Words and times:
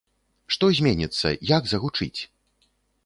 Што 0.53 0.69
зменіцца, 0.79 1.27
як 1.57 1.63
загучыць? 1.75 2.19